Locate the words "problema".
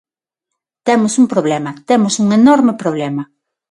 1.33-1.71, 2.81-3.23